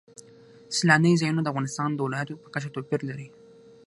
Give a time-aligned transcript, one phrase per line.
[0.75, 3.27] سیلانی ځایونه د افغانستان د ولایاتو په کچه توپیر لري.